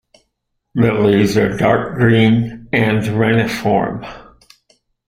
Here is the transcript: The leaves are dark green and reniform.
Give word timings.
The 0.73 0.93
leaves 0.93 1.37
are 1.37 1.55
dark 1.55 1.93
green 1.93 2.67
and 2.73 3.05
reniform. 3.05 4.03